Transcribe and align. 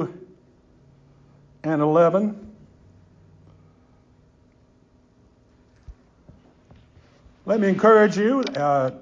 and 0.00 1.82
11. 1.82 2.50
Let 7.44 7.60
me 7.60 7.68
encourage 7.68 8.16
you 8.16 8.40
uh, 8.40 8.92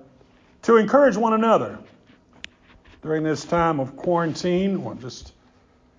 to 0.63 0.77
encourage 0.77 1.17
one 1.17 1.35
another 1.35 1.79
during 3.03 3.23
this 3.23 3.45
time 3.45 3.79
of 3.79 3.97
quarantine. 3.97 4.83
We'll 4.83 4.97
just 4.97 5.33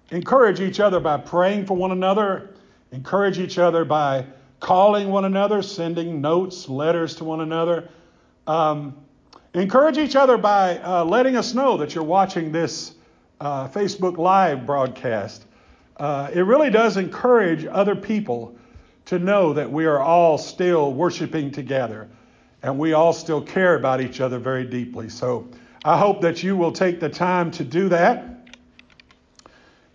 encourage 0.10 0.60
each 0.60 0.82
other 0.82 1.00
by 1.00 1.18
praying 1.18 1.68
for 1.68 1.78
one 1.78 1.92
another, 1.92 2.50
encourage 2.92 3.40
each 3.40 3.58
other 3.58 3.86
by 3.86 4.26
calling 4.60 5.08
one 5.10 5.24
another, 5.24 5.62
sending 5.62 6.20
notes, 6.20 6.68
letters 6.68 7.16
to 7.16 7.24
one 7.24 7.40
another. 7.40 7.88
Um, 8.46 8.98
encourage 9.54 9.98
each 9.98 10.18
other 10.18 10.38
by 10.38 10.80
uh, 10.80 11.06
letting 11.06 11.38
us 11.38 11.54
know 11.54 11.78
that 11.78 11.96
you're 11.96 12.04
watching 12.04 12.52
this 12.52 12.96
uh, 13.42 13.68
Facebook 13.70 14.18
Live 14.18 14.68
broadcast. 14.68 15.44
Uh, 15.98 16.30
it 16.32 16.42
really 16.42 16.70
does 16.70 16.96
encourage 16.96 17.66
other 17.66 17.96
people 17.96 18.56
to 19.06 19.18
know 19.18 19.54
that 19.54 19.72
we 19.72 19.86
are 19.86 20.00
all 20.00 20.38
still 20.38 20.94
worshiping 20.94 21.52
together 21.52 22.08
and 22.62 22.78
we 22.78 22.94
all 22.94 23.14
still 23.14 23.42
care 23.42 23.76
about 23.76 24.00
each 24.00 24.22
other 24.22 24.38
very 24.38 24.64
deeply. 24.64 25.10
So 25.10 25.48
I 25.84 25.98
hope 25.98 26.22
that 26.22 26.44
you 26.44 26.56
will 26.56 26.72
take 26.72 27.00
the 27.00 27.10
time 27.10 27.50
to 27.52 27.64
do 27.64 27.90
that. 27.90 28.48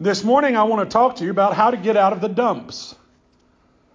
This 0.01 0.25
morning, 0.25 0.57
I 0.57 0.65
want 0.65 0.91
to 0.91 0.93
talk 0.93 1.17
to 1.17 1.25
you 1.25 1.31
about 1.31 1.55
how 1.55 1.71
to 1.71 1.77
get 1.77 1.97
out 1.97 2.13
of 2.13 2.21
the 2.21 2.29
dumps. 2.29 2.97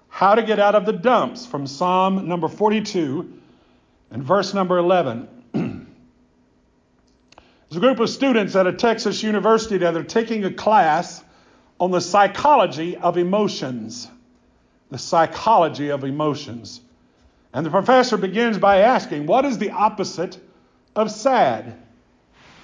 How 0.07 0.35
to 0.35 0.43
get 0.43 0.59
out 0.59 0.75
of 0.75 0.85
the 0.85 0.93
dumps 0.93 1.45
from 1.45 1.67
Psalm 1.67 2.27
number 2.27 2.47
42 2.47 3.33
and 4.11 4.23
verse 4.23 4.53
number 4.53 4.77
11. 4.77 5.27
There's 7.71 7.77
a 7.77 7.87
group 7.87 8.01
of 8.01 8.09
students 8.09 8.53
at 8.57 8.67
a 8.67 8.73
Texas 8.73 9.23
university 9.23 9.77
that 9.77 9.95
are 9.95 10.03
taking 10.03 10.43
a 10.43 10.51
class 10.51 11.23
on 11.79 11.91
the 11.91 12.01
psychology 12.01 12.97
of 12.97 13.17
emotions. 13.17 14.09
The 14.89 14.97
psychology 14.97 15.87
of 15.87 16.03
emotions. 16.03 16.81
And 17.53 17.65
the 17.65 17.69
professor 17.69 18.17
begins 18.17 18.57
by 18.57 18.79
asking, 18.79 19.25
What 19.25 19.45
is 19.45 19.57
the 19.57 19.71
opposite 19.71 20.37
of 20.97 21.09
sad? 21.09 21.77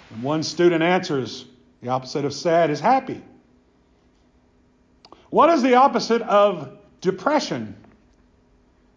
And 0.09 0.23
one 0.23 0.44
student 0.44 0.83
answers, 0.83 1.45
The 1.81 1.88
opposite 1.88 2.25
of 2.25 2.33
sad 2.33 2.69
is 2.69 2.81
happy. 2.81 3.21
What 5.30 5.49
is 5.52 5.61
the 5.61 5.75
opposite 5.75 6.21
of 6.21 6.77
depression? 6.99 7.77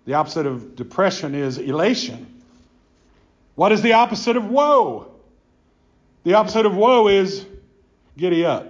The 0.06 0.14
opposite 0.14 0.46
of 0.46 0.74
depression 0.74 1.36
is 1.36 1.58
elation. 1.58 2.42
What 3.54 3.70
is 3.70 3.80
the 3.80 3.92
opposite 3.92 4.36
of 4.36 4.50
woe? 4.50 5.06
The 6.24 6.34
opposite 6.34 6.66
of 6.66 6.74
woe 6.74 7.08
is 7.08 7.46
giddy 8.16 8.44
up. 8.44 8.68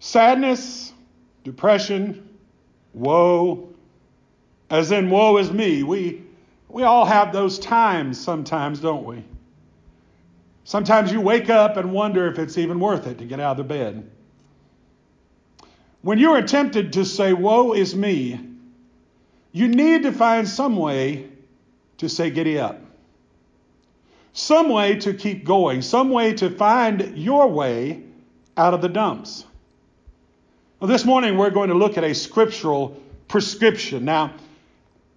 Sadness, 0.00 0.92
depression, 1.44 2.28
woe, 2.92 3.68
as 4.70 4.90
in 4.92 5.08
woe 5.08 5.36
is 5.38 5.50
me. 5.52 5.82
We, 5.82 6.22
we 6.68 6.82
all 6.82 7.04
have 7.04 7.32
those 7.32 7.58
times 7.58 8.20
sometimes, 8.20 8.80
don't 8.80 9.04
we? 9.04 9.24
Sometimes 10.64 11.12
you 11.12 11.20
wake 11.20 11.50
up 11.50 11.76
and 11.76 11.92
wonder 11.92 12.26
if 12.26 12.38
it's 12.38 12.58
even 12.58 12.80
worth 12.80 13.06
it 13.06 13.18
to 13.18 13.24
get 13.24 13.38
out 13.38 13.52
of 13.52 13.56
the 13.58 13.64
bed. 13.64 14.10
When 16.02 16.18
you 16.18 16.32
are 16.32 16.42
tempted 16.42 16.92
to 16.94 17.04
say, 17.04 17.32
Woe 17.32 17.72
is 17.72 17.94
me, 17.94 18.40
you 19.52 19.68
need 19.68 20.02
to 20.02 20.12
find 20.12 20.48
some 20.48 20.76
way 20.76 21.30
to 21.98 22.08
say, 22.08 22.30
Giddy 22.30 22.58
up. 22.58 22.80
Some 24.34 24.68
way 24.68 24.96
to 24.96 25.14
keep 25.14 25.44
going, 25.44 25.80
some 25.80 26.10
way 26.10 26.34
to 26.34 26.50
find 26.50 27.16
your 27.16 27.46
way 27.46 28.02
out 28.56 28.74
of 28.74 28.82
the 28.82 28.88
dumps. 28.88 29.44
Well, 30.80 30.88
this 30.88 31.04
morning 31.04 31.38
we're 31.38 31.50
going 31.50 31.68
to 31.68 31.76
look 31.76 31.96
at 31.96 32.02
a 32.02 32.14
scriptural 32.14 33.00
prescription. 33.28 34.04
Now, 34.04 34.34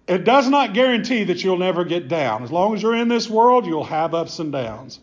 it 0.06 0.22
does 0.22 0.48
not 0.48 0.72
guarantee 0.72 1.24
that 1.24 1.42
you'll 1.42 1.58
never 1.58 1.84
get 1.84 2.06
down. 2.06 2.44
As 2.44 2.52
long 2.52 2.74
as 2.74 2.82
you're 2.82 2.94
in 2.94 3.08
this 3.08 3.28
world, 3.28 3.66
you'll 3.66 3.82
have 3.82 4.14
ups 4.14 4.38
and 4.38 4.52
downs. 4.52 5.00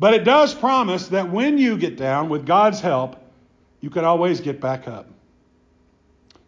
But 0.00 0.14
it 0.14 0.24
does 0.24 0.52
promise 0.52 1.06
that 1.08 1.30
when 1.30 1.58
you 1.58 1.78
get 1.78 1.96
down, 1.96 2.28
with 2.28 2.44
God's 2.44 2.80
help, 2.80 3.16
you 3.80 3.88
can 3.88 4.04
always 4.04 4.40
get 4.40 4.60
back 4.60 4.88
up. 4.88 5.06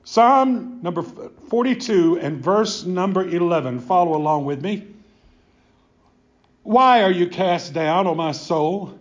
Psalm 0.03 0.81
number 0.83 1.03
42 1.03 2.19
and 2.19 2.43
verse 2.43 2.85
number 2.85 3.25
11. 3.25 3.79
Follow 3.79 4.17
along 4.17 4.45
with 4.45 4.61
me. 4.61 4.89
Why 6.63 7.03
are 7.03 7.11
you 7.11 7.29
cast 7.29 7.73
down, 7.73 8.07
O 8.07 8.15
my 8.15 8.33
soul? 8.33 8.99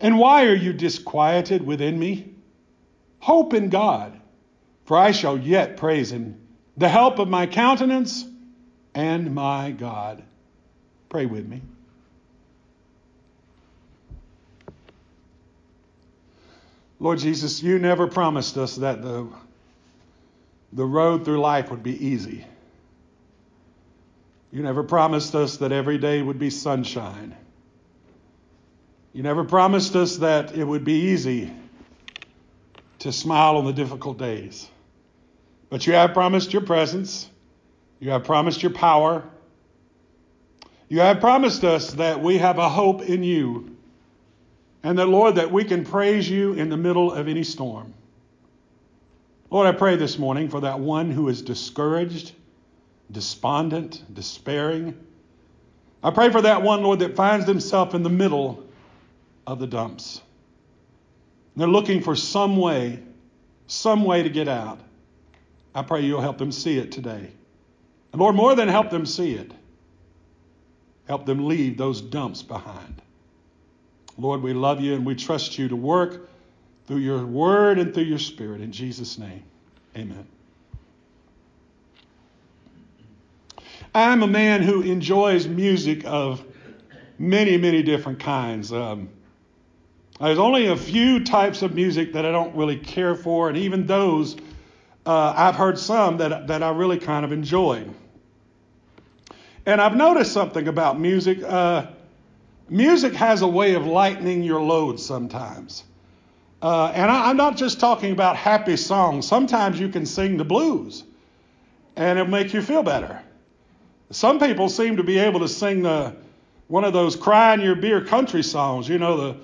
And 0.00 0.18
why 0.18 0.46
are 0.46 0.54
you 0.54 0.72
disquieted 0.72 1.64
within 1.64 1.98
me? 1.98 2.34
Hope 3.20 3.54
in 3.54 3.68
God, 3.68 4.20
for 4.84 4.96
I 4.96 5.12
shall 5.12 5.38
yet 5.38 5.76
praise 5.76 6.10
him, 6.10 6.40
the 6.76 6.88
help 6.88 7.20
of 7.20 7.28
my 7.28 7.46
countenance 7.46 8.24
and 8.94 9.32
my 9.32 9.70
God. 9.70 10.22
Pray 11.08 11.26
with 11.26 11.46
me. 11.46 11.62
Lord 16.98 17.18
Jesus, 17.18 17.62
you 17.62 17.78
never 17.78 18.06
promised 18.06 18.56
us 18.56 18.76
that 18.76 19.02
the, 19.02 19.28
the 20.72 20.84
road 20.84 21.24
through 21.24 21.40
life 21.40 21.70
would 21.70 21.82
be 21.82 22.06
easy. 22.06 22.44
You 24.52 24.62
never 24.62 24.82
promised 24.82 25.34
us 25.34 25.56
that 25.56 25.72
every 25.72 25.96
day 25.96 26.20
would 26.20 26.38
be 26.38 26.50
sunshine. 26.50 27.34
You 29.14 29.22
never 29.22 29.44
promised 29.44 29.96
us 29.96 30.18
that 30.18 30.54
it 30.54 30.64
would 30.64 30.84
be 30.84 31.10
easy 31.10 31.50
to 33.00 33.12
smile 33.12 33.56
on 33.56 33.64
the 33.64 33.72
difficult 33.72 34.18
days. 34.18 34.68
But 35.70 35.86
you 35.86 35.94
have 35.94 36.12
promised 36.12 36.52
your 36.52 36.62
presence. 36.62 37.28
You 37.98 38.10
have 38.10 38.24
promised 38.24 38.62
your 38.62 38.72
power. 38.72 39.24
You 40.88 41.00
have 41.00 41.20
promised 41.20 41.64
us 41.64 41.94
that 41.94 42.22
we 42.22 42.36
have 42.36 42.58
a 42.58 42.68
hope 42.68 43.00
in 43.00 43.22
you. 43.22 43.74
And 44.82 44.98
that, 44.98 45.06
Lord, 45.06 45.36
that 45.36 45.50
we 45.50 45.64
can 45.64 45.84
praise 45.84 46.28
you 46.28 46.52
in 46.52 46.68
the 46.68 46.76
middle 46.76 47.12
of 47.12 47.26
any 47.26 47.44
storm. 47.44 47.94
Lord, 49.50 49.66
I 49.66 49.72
pray 49.72 49.96
this 49.96 50.18
morning 50.18 50.50
for 50.50 50.60
that 50.60 50.80
one 50.80 51.10
who 51.10 51.28
is 51.28 51.40
discouraged, 51.40 52.32
despondent, 53.12 54.02
despairing. 54.12 54.98
I 56.02 56.10
pray 56.10 56.30
for 56.30 56.42
that 56.42 56.62
one, 56.62 56.82
Lord, 56.82 57.00
that 57.00 57.14
finds 57.14 57.46
himself 57.46 57.94
in 57.94 58.02
the 58.02 58.10
middle 58.10 58.64
of 59.46 59.58
the 59.58 59.66
dumps. 59.66 60.20
They're 61.54 61.68
looking 61.68 62.02
for 62.02 62.16
some 62.16 62.56
way, 62.56 63.02
some 63.66 64.04
way 64.04 64.22
to 64.22 64.30
get 64.30 64.48
out. 64.48 64.80
I 65.74 65.82
pray 65.82 66.00
you'll 66.00 66.20
help 66.20 66.38
them 66.38 66.52
see 66.52 66.78
it 66.78 66.92
today. 66.92 67.30
And 68.12 68.20
Lord, 68.20 68.34
more 68.34 68.54
than 68.54 68.68
help 68.68 68.90
them 68.90 69.06
see 69.06 69.34
it, 69.34 69.52
help 71.06 71.26
them 71.26 71.46
leave 71.46 71.78
those 71.78 72.00
dumps 72.00 72.42
behind. 72.42 73.00
Lord, 74.18 74.42
we 74.42 74.52
love 74.52 74.80
you 74.80 74.94
and 74.94 75.06
we 75.06 75.14
trust 75.14 75.58
you 75.58 75.68
to 75.68 75.76
work 75.76 76.28
through 76.86 76.98
your 76.98 77.24
word 77.24 77.78
and 77.78 77.94
through 77.94 78.04
your 78.04 78.18
spirit. 78.18 78.60
In 78.60 78.72
Jesus' 78.72 79.18
name, 79.18 79.42
amen. 79.96 80.26
I'm 83.94 84.22
a 84.22 84.26
man 84.26 84.62
who 84.62 84.80
enjoys 84.80 85.46
music 85.46 86.02
of 86.06 86.42
many, 87.18 87.58
many 87.58 87.82
different 87.82 88.20
kinds. 88.20 88.72
Um, 88.72 89.10
there's 90.18 90.38
only 90.38 90.66
a 90.68 90.76
few 90.76 91.24
types 91.24 91.60
of 91.62 91.74
music 91.74 92.14
that 92.14 92.24
I 92.24 92.32
don't 92.32 92.56
really 92.56 92.76
care 92.76 93.14
for, 93.14 93.48
and 93.48 93.58
even 93.58 93.86
those, 93.86 94.36
uh, 95.04 95.34
I've 95.36 95.56
heard 95.56 95.78
some 95.78 96.16
that, 96.18 96.46
that 96.46 96.62
I 96.62 96.70
really 96.70 96.98
kind 96.98 97.24
of 97.24 97.32
enjoy. 97.32 97.84
And 99.66 99.80
I've 99.80 99.96
noticed 99.96 100.32
something 100.32 100.68
about 100.68 100.98
music. 100.98 101.42
Uh, 101.42 101.88
music 102.70 103.12
has 103.14 103.42
a 103.42 103.48
way 103.48 103.74
of 103.74 103.86
lightening 103.86 104.42
your 104.42 104.62
load 104.62 105.00
sometimes. 105.00 105.84
Uh, 106.62 106.92
and 106.94 107.10
I, 107.10 107.30
am 107.30 107.36
not 107.36 107.56
just 107.56 107.78
talking 107.78 108.12
about 108.12 108.36
happy 108.36 108.76
songs. 108.76 109.26
Sometimes 109.26 109.78
you 109.78 109.88
can 109.88 110.06
sing 110.06 110.38
the 110.38 110.44
blues, 110.44 111.04
and 111.96 112.18
it'll 112.18 112.30
make 112.30 112.54
you 112.54 112.62
feel 112.62 112.82
better. 112.82 113.20
Some 114.12 114.38
people 114.38 114.68
seem 114.68 114.98
to 114.98 115.02
be 115.02 115.18
able 115.18 115.40
to 115.40 115.48
sing 115.48 115.82
the 115.82 116.14
one 116.68 116.84
of 116.84 116.92
those 116.92 117.16
cry 117.16 117.54
in 117.54 117.60
your 117.60 117.74
beer 117.74 118.04
country 118.04 118.42
songs. 118.42 118.88
You 118.88 118.98
know 118.98 119.16
the 119.16 119.36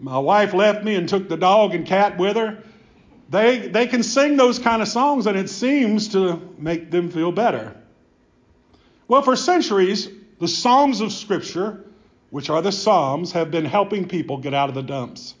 my 0.00 0.18
wife 0.18 0.54
left 0.54 0.82
me 0.82 0.94
and 0.94 1.08
took 1.08 1.28
the 1.28 1.36
dog 1.36 1.74
and 1.74 1.86
cat 1.86 2.18
with 2.18 2.36
her. 2.36 2.62
They, 3.28 3.68
they 3.68 3.86
can 3.86 4.02
sing 4.02 4.36
those 4.36 4.58
kind 4.58 4.82
of 4.82 4.88
songs 4.88 5.26
and 5.26 5.38
it 5.38 5.48
seems 5.48 6.08
to 6.08 6.40
make 6.58 6.90
them 6.90 7.10
feel 7.10 7.32
better. 7.32 7.76
Well, 9.06 9.22
for 9.22 9.36
centuries, 9.36 10.08
the 10.38 10.48
Psalms 10.48 11.00
of 11.00 11.12
Scripture, 11.12 11.84
which 12.30 12.48
are 12.48 12.62
the 12.62 12.72
Psalms, 12.72 13.32
have 13.32 13.50
been 13.50 13.64
helping 13.64 14.08
people 14.08 14.38
get 14.38 14.54
out 14.54 14.68
of 14.68 14.74
the 14.74 14.82
dumps. 14.82 15.34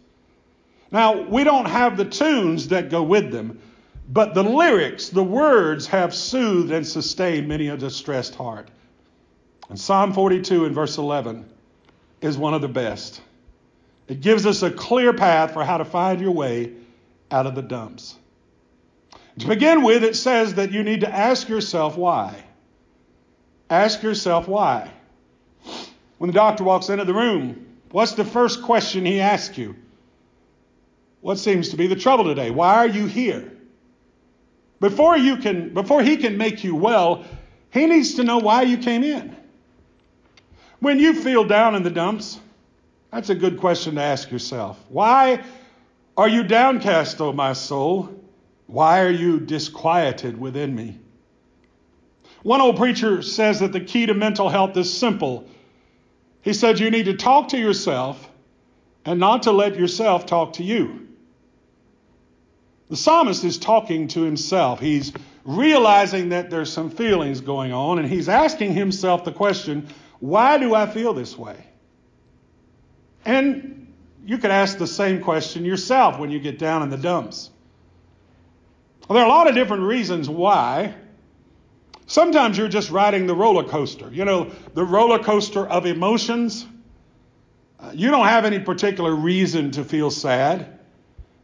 Now, 0.92 1.22
we 1.22 1.44
don't 1.44 1.66
have 1.66 1.96
the 1.96 2.04
tunes 2.04 2.68
that 2.68 2.90
go 2.90 3.02
with 3.02 3.30
them, 3.30 3.60
but 4.12 4.34
the 4.34 4.42
lyrics, 4.42 5.08
the 5.08 5.22
words, 5.22 5.86
have 5.86 6.12
soothed 6.12 6.72
and 6.72 6.84
sustained 6.84 7.46
many 7.46 7.68
a 7.68 7.76
distressed 7.76 8.34
heart. 8.34 8.68
And 9.68 9.78
Psalm 9.78 10.12
42 10.12 10.64
and 10.64 10.74
verse 10.74 10.98
11 10.98 11.48
is 12.20 12.36
one 12.36 12.52
of 12.52 12.60
the 12.60 12.68
best. 12.68 13.20
It 14.08 14.20
gives 14.20 14.46
us 14.46 14.64
a 14.64 14.70
clear 14.70 15.12
path 15.12 15.52
for 15.52 15.64
how 15.64 15.78
to 15.78 15.84
find 15.84 16.20
your 16.20 16.32
way 16.32 16.72
out 17.30 17.46
of 17.46 17.54
the 17.54 17.62
dumps. 17.62 18.16
To 19.38 19.46
begin 19.46 19.82
with, 19.82 20.02
it 20.02 20.16
says 20.16 20.54
that 20.54 20.72
you 20.72 20.82
need 20.82 21.02
to 21.02 21.08
ask 21.08 21.48
yourself 21.48 21.96
why. 21.96 22.44
Ask 23.70 24.02
yourself 24.02 24.48
why. 24.48 24.90
When 26.18 26.28
the 26.28 26.34
doctor 26.34 26.64
walks 26.64 26.88
into 26.88 27.04
the 27.04 27.14
room, 27.14 27.64
what's 27.92 28.12
the 28.12 28.24
first 28.24 28.62
question 28.62 29.06
he 29.06 29.20
asks 29.20 29.56
you? 29.56 29.76
What 31.20 31.38
seems 31.38 31.68
to 31.68 31.76
be 31.76 31.86
the 31.86 31.94
trouble 31.94 32.24
today? 32.24 32.50
Why 32.50 32.74
are 32.74 32.88
you 32.88 33.06
here? 33.06 33.52
Before 34.80 35.16
you 35.16 35.36
can 35.36 35.74
before 35.74 36.02
he 36.02 36.16
can 36.16 36.38
make 36.38 36.64
you 36.64 36.74
well, 36.74 37.24
he 37.70 37.86
needs 37.86 38.14
to 38.14 38.24
know 38.24 38.38
why 38.38 38.62
you 38.62 38.78
came 38.78 39.04
in. 39.04 39.36
When 40.80 40.98
you 40.98 41.12
feel 41.14 41.44
down 41.44 41.74
in 41.74 41.82
the 41.82 41.90
dumps, 41.90 42.40
that's 43.12 43.28
a 43.28 43.34
good 43.34 43.60
question 43.60 43.96
to 43.96 44.00
ask 44.00 44.30
yourself. 44.30 44.82
Why 44.88 45.44
are 46.16 46.28
you 46.28 46.42
downcast, 46.42 47.20
O 47.20 47.32
my 47.32 47.52
soul? 47.52 48.08
Why 48.66 49.02
are 49.02 49.10
you 49.10 49.40
disquieted 49.40 50.40
within 50.40 50.74
me? 50.74 50.98
One 52.42 52.62
old 52.62 52.76
preacher 52.76 53.20
says 53.20 53.60
that 53.60 53.72
the 53.72 53.80
key 53.80 54.06
to 54.06 54.14
mental 54.14 54.48
health 54.48 54.76
is 54.76 54.92
simple. 54.92 55.46
He 56.40 56.54
said 56.54 56.78
you 56.78 56.90
need 56.90 57.04
to 57.04 57.14
talk 57.14 57.48
to 57.48 57.58
yourself 57.58 58.30
and 59.04 59.20
not 59.20 59.42
to 59.42 59.52
let 59.52 59.76
yourself 59.76 60.24
talk 60.24 60.54
to 60.54 60.62
you. 60.62 61.08
The 62.90 62.96
psalmist 62.96 63.44
is 63.44 63.56
talking 63.56 64.08
to 64.08 64.22
himself. 64.22 64.80
He's 64.80 65.12
realizing 65.44 66.30
that 66.30 66.50
there's 66.50 66.72
some 66.72 66.90
feelings 66.90 67.40
going 67.40 67.72
on, 67.72 68.00
and 68.00 68.08
he's 68.08 68.28
asking 68.28 68.74
himself 68.74 69.24
the 69.24 69.30
question, 69.30 69.88
why 70.18 70.58
do 70.58 70.74
I 70.74 70.86
feel 70.86 71.14
this 71.14 71.38
way? 71.38 71.56
And 73.24 73.92
you 74.26 74.38
could 74.38 74.50
ask 74.50 74.76
the 74.76 74.88
same 74.88 75.22
question 75.22 75.64
yourself 75.64 76.18
when 76.18 76.32
you 76.32 76.40
get 76.40 76.58
down 76.58 76.82
in 76.82 76.90
the 76.90 76.96
dumps. 76.96 77.50
Well, 79.08 79.14
there 79.14 79.22
are 79.22 79.26
a 79.26 79.30
lot 79.30 79.48
of 79.48 79.54
different 79.54 79.84
reasons 79.84 80.28
why. 80.28 80.94
Sometimes 82.06 82.58
you're 82.58 82.68
just 82.68 82.90
riding 82.90 83.28
the 83.28 83.36
roller 83.36 83.62
coaster. 83.62 84.10
You 84.12 84.24
know, 84.24 84.50
the 84.74 84.84
roller 84.84 85.20
coaster 85.20 85.64
of 85.64 85.86
emotions. 85.86 86.66
Uh, 87.78 87.92
you 87.94 88.10
don't 88.10 88.26
have 88.26 88.44
any 88.44 88.58
particular 88.58 89.14
reason 89.14 89.70
to 89.72 89.84
feel 89.84 90.10
sad. 90.10 90.79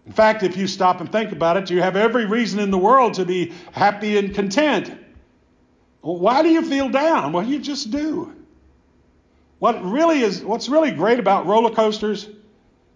In 0.06 0.12
fact, 0.12 0.44
if 0.44 0.56
you 0.56 0.68
stop 0.68 1.00
and 1.00 1.10
think 1.10 1.32
about 1.32 1.56
it, 1.56 1.68
you 1.68 1.82
have 1.82 1.96
every 1.96 2.26
reason 2.26 2.60
in 2.60 2.70
the 2.70 2.78
world 2.78 3.14
to 3.14 3.24
be 3.24 3.52
happy 3.72 4.16
and 4.16 4.34
content. 4.34 4.96
Well, 6.00 6.18
why 6.18 6.42
do 6.42 6.48
you 6.48 6.62
feel 6.62 6.88
down? 6.88 7.32
Well, 7.32 7.44
you 7.44 7.58
just 7.58 7.90
do. 7.90 8.32
What 9.58 9.84
really 9.84 10.20
is 10.20 10.44
what's 10.44 10.68
really 10.68 10.92
great 10.92 11.18
about 11.18 11.46
roller 11.46 11.74
coasters 11.74 12.28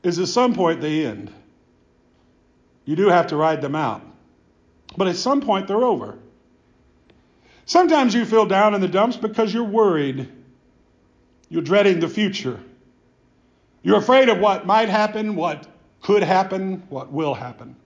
is 0.03 0.19
at 0.19 0.29
some 0.29 0.55
point 0.55 0.81
they 0.81 1.05
end. 1.05 1.33
You 2.85 2.97
do 2.97 3.09
have 3.09 3.29
to 3.29 3.37
ride 3.37 3.61
them 3.61 3.75
out. 3.75 4.03
But 4.97 5.09
at 5.09 5.17
some 5.17 5.41
point 5.41 5.67
they're 5.67 5.83
over. 5.83 6.19
Sometimes 7.65 8.15
you 8.15 8.25
feel 8.25 8.47
down 8.47 8.75
in 8.75 8.81
the 8.81 8.89
dumps 8.89 9.17
because 9.17 9.53
you're 9.53 9.65
worried. 9.65 10.29
You're 11.49 11.63
dreading 11.63 12.01
the 12.01 12.09
future. 12.09 12.61
You're 13.83 13.99
afraid 13.99 14.29
of 14.29 14.39
what 14.39 14.67
might 14.67 14.89
happen, 14.89 15.37
what 15.37 15.67
could 16.03 16.23
happen, 16.23 16.83
what 16.89 17.13
will 17.13 17.35
happen. 17.35 17.77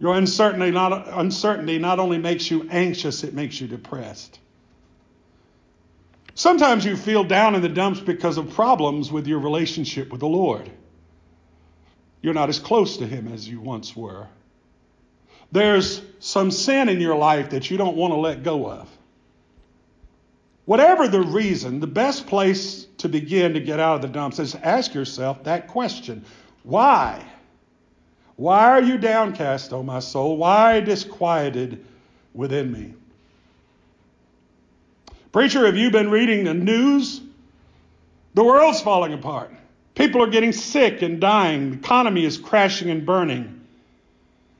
Your 0.00 0.14
uncertainty 0.14 0.70
not, 0.70 1.08
uncertainty 1.08 1.78
not 1.78 1.98
only 1.98 2.18
makes 2.18 2.50
you 2.50 2.68
anxious, 2.70 3.24
it 3.24 3.34
makes 3.34 3.60
you 3.60 3.66
depressed. 3.66 4.38
Sometimes 6.34 6.84
you 6.84 6.96
feel 6.96 7.24
down 7.24 7.56
in 7.56 7.62
the 7.62 7.68
dumps 7.68 7.98
because 7.98 8.38
of 8.38 8.54
problems 8.54 9.10
with 9.10 9.26
your 9.26 9.40
relationship 9.40 10.10
with 10.10 10.20
the 10.20 10.28
Lord. 10.28 10.70
You're 12.22 12.34
not 12.34 12.48
as 12.48 12.60
close 12.60 12.98
to 12.98 13.06
Him 13.06 13.26
as 13.32 13.48
you 13.48 13.60
once 13.60 13.96
were. 13.96 14.28
There's 15.50 16.00
some 16.20 16.50
sin 16.50 16.88
in 16.88 17.00
your 17.00 17.16
life 17.16 17.50
that 17.50 17.70
you 17.70 17.76
don't 17.76 17.96
want 17.96 18.12
to 18.12 18.18
let 18.18 18.42
go 18.44 18.70
of. 18.70 18.88
Whatever 20.64 21.08
the 21.08 21.22
reason, 21.22 21.80
the 21.80 21.86
best 21.86 22.26
place 22.26 22.86
to 22.98 23.08
begin 23.08 23.54
to 23.54 23.60
get 23.60 23.80
out 23.80 23.96
of 23.96 24.02
the 24.02 24.08
dumps 24.08 24.38
is 24.38 24.54
ask 24.54 24.94
yourself 24.94 25.44
that 25.44 25.68
question 25.68 26.24
Why? 26.62 27.24
Why 28.36 28.70
are 28.70 28.82
you 28.82 28.98
downcast, 28.98 29.72
O 29.72 29.82
my 29.82 29.98
soul? 29.98 30.36
Why 30.36 30.80
disquieted 30.80 31.84
within 32.34 32.70
me? 32.70 32.94
Preacher, 35.32 35.66
have 35.66 35.76
you 35.76 35.90
been 35.90 36.10
reading 36.10 36.44
the 36.44 36.54
news? 36.54 37.20
The 38.34 38.44
world's 38.44 38.80
falling 38.80 39.12
apart. 39.12 39.52
People 39.96 40.22
are 40.22 40.28
getting 40.28 40.52
sick 40.52 41.02
and 41.02 41.20
dying. 41.20 41.70
The 41.70 41.76
economy 41.78 42.24
is 42.24 42.38
crashing 42.38 42.88
and 42.90 43.04
burning. 43.04 43.60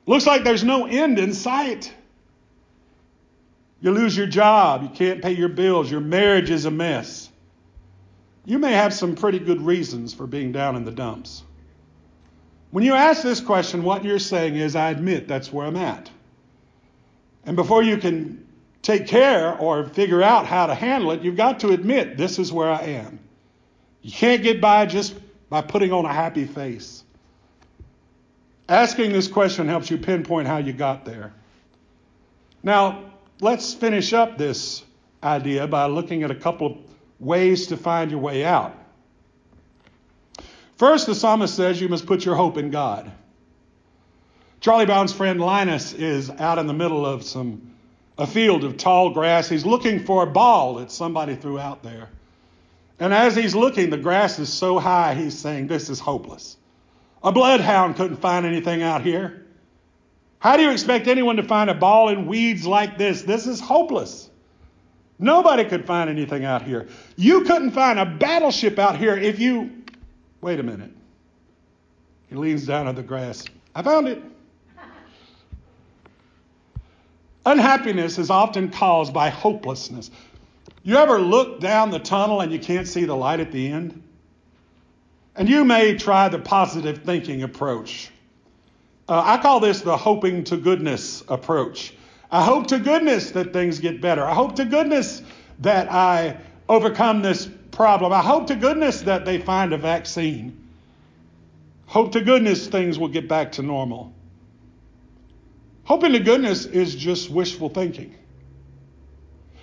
Looks 0.05 0.27
like 0.27 0.43
there's 0.43 0.65
no 0.65 0.85
end 0.85 1.17
in 1.17 1.33
sight. 1.33 1.93
You 3.79 3.91
lose 3.91 4.17
your 4.17 4.27
job. 4.27 4.83
You 4.83 4.89
can't 4.89 5.21
pay 5.21 5.31
your 5.31 5.47
bills. 5.47 5.89
Your 5.89 6.01
marriage 6.01 6.49
is 6.49 6.65
a 6.65 6.71
mess. 6.71 7.28
You 8.45 8.59
may 8.59 8.73
have 8.73 8.93
some 8.93 9.15
pretty 9.15 9.39
good 9.39 9.61
reasons 9.61 10.13
for 10.13 10.25
being 10.27 10.51
down 10.51 10.75
in 10.75 10.85
the 10.85 10.91
dumps. 10.91 11.43
When 12.71 12.83
you 12.83 12.93
ask 12.93 13.23
this 13.23 13.41
question, 13.41 13.83
what 13.83 14.03
you're 14.03 14.19
saying 14.19 14.55
is, 14.55 14.75
I 14.75 14.91
admit 14.91 15.27
that's 15.27 15.51
where 15.51 15.65
I'm 15.65 15.75
at. 15.75 16.09
And 17.45 17.55
before 17.55 17.81
you 17.83 17.97
can 17.97 18.47
take 18.81 19.07
care 19.07 19.57
or 19.57 19.85
figure 19.85 20.21
out 20.21 20.45
how 20.45 20.67
to 20.67 20.75
handle 20.75 21.11
it, 21.11 21.21
you've 21.21 21.37
got 21.37 21.61
to 21.61 21.69
admit 21.69 22.17
this 22.17 22.37
is 22.37 22.51
where 22.51 22.69
I 22.69 22.81
am. 22.83 23.19
You 24.01 24.11
can't 24.11 24.43
get 24.43 24.61
by 24.61 24.85
just 24.85 25.15
by 25.49 25.61
putting 25.61 25.91
on 25.91 26.05
a 26.05 26.13
happy 26.13 26.45
face. 26.45 27.03
Asking 28.67 29.11
this 29.11 29.27
question 29.27 29.67
helps 29.67 29.89
you 29.89 29.97
pinpoint 29.97 30.47
how 30.47 30.57
you 30.57 30.73
got 30.73 31.05
there. 31.05 31.33
Now, 32.61 33.03
let's 33.41 33.73
finish 33.73 34.13
up 34.13 34.37
this 34.37 34.83
idea 35.23 35.67
by 35.67 35.87
looking 35.87 36.23
at 36.23 36.29
a 36.29 36.35
couple 36.35 36.67
of 36.67 36.77
ways 37.19 37.67
to 37.67 37.77
find 37.77 38.11
your 38.11 38.19
way 38.19 38.45
out. 38.45 38.75
First, 40.77 41.07
the 41.07 41.15
psalmist 41.15 41.55
says 41.55 41.81
you 41.81 41.89
must 41.89 42.05
put 42.05 42.23
your 42.23 42.35
hope 42.35 42.57
in 42.57 42.71
God. 42.71 43.11
Charlie 44.61 44.85
Brown's 44.85 45.13
friend 45.13 45.39
Linus 45.39 45.93
is 45.93 46.29
out 46.29 46.57
in 46.57 46.67
the 46.67 46.73
middle 46.73 47.05
of 47.05 47.23
some 47.23 47.69
a 48.17 48.27
field 48.27 48.65
of 48.65 48.75
tall 48.75 49.11
grass. 49.11 49.47
He's 49.47 49.65
looking 49.65 50.03
for 50.03 50.23
a 50.23 50.27
ball 50.27 50.75
that 50.75 50.91
somebody 50.91 51.35
threw 51.35 51.57
out 51.57 51.83
there. 51.83 52.09
And 52.99 53.13
as 53.13 53.33
he's 53.33 53.55
looking, 53.55 53.89
the 53.89 53.97
grass 53.97 54.39
is 54.39 54.51
so 54.51 54.77
high, 54.77 55.15
he's 55.15 55.37
saying, 55.37 55.67
This 55.67 55.89
is 55.89 55.99
hopeless. 55.99 56.57
A 57.23 57.31
bloodhound 57.31 57.95
couldn't 57.95 58.17
find 58.17 58.45
anything 58.45 58.81
out 58.81 59.01
here. 59.01 59.45
How 60.39 60.57
do 60.57 60.63
you 60.63 60.71
expect 60.71 61.07
anyone 61.07 61.37
to 61.37 61.43
find 61.43 61.69
a 61.69 61.73
ball 61.73 62.09
in 62.09 62.27
weeds 62.27 62.65
like 62.65 62.97
this? 62.97 63.21
This 63.23 63.47
is 63.47 63.59
hopeless. 63.59 64.28
Nobody 65.19 65.65
could 65.65 65.85
find 65.85 66.09
anything 66.09 66.45
out 66.45 66.61
here. 66.61 66.87
You 67.17 67.41
couldn't 67.43 67.71
find 67.71 67.99
a 67.99 68.05
battleship 68.05 68.79
out 68.79 68.97
here 68.97 69.17
if 69.17 69.37
you. 69.37 69.69
Wait 70.39 70.59
a 70.59 70.63
minute. 70.63 70.91
He 72.29 72.35
leans 72.35 72.65
down 72.65 72.87
at 72.87 72.95
the 72.95 73.03
grass. 73.03 73.43
I 73.75 73.81
found 73.81 74.07
it. 74.07 74.23
Unhappiness 77.45 78.17
is 78.17 78.29
often 78.29 78.69
caused 78.69 79.13
by 79.13 79.29
hopelessness. 79.29 80.09
You 80.83 80.95
ever 80.95 81.19
look 81.19 81.59
down 81.59 81.89
the 81.89 81.99
tunnel 81.99 82.41
and 82.41 82.51
you 82.51 82.59
can't 82.59 82.87
see 82.87 83.05
the 83.05 83.15
light 83.15 83.39
at 83.39 83.51
the 83.51 83.67
end? 83.67 84.01
And 85.35 85.49
you 85.49 85.65
may 85.65 85.97
try 85.97 86.29
the 86.29 86.39
positive 86.39 86.99
thinking 86.99 87.43
approach. 87.43 88.09
Uh, 89.07 89.21
I 89.25 89.41
call 89.41 89.59
this 89.59 89.81
the 89.81 89.97
hoping 89.97 90.43
to 90.45 90.57
goodness 90.57 91.23
approach. 91.27 91.93
I 92.31 92.43
hope 92.43 92.67
to 92.67 92.79
goodness 92.79 93.31
that 93.31 93.53
things 93.53 93.79
get 93.79 94.01
better. 94.01 94.23
I 94.23 94.33
hope 94.33 94.55
to 94.57 94.65
goodness 94.65 95.21
that 95.59 95.91
I 95.91 96.37
overcome 96.67 97.21
this 97.21 97.49
problem. 97.71 98.13
I 98.13 98.21
hope 98.21 98.47
to 98.47 98.55
goodness 98.55 99.01
that 99.01 99.25
they 99.25 99.39
find 99.39 99.73
a 99.73 99.77
vaccine. 99.77 100.67
Hope 101.87 102.11
to 102.11 102.21
goodness 102.21 102.67
things 102.67 102.99
will 102.99 103.07
get 103.07 103.27
back 103.27 103.53
to 103.53 103.63
normal. 103.63 104.13
Hoping 105.85 106.11
to 106.11 106.19
goodness 106.19 106.65
is 106.65 106.93
just 106.93 107.31
wishful 107.31 107.69
thinking. 107.69 108.15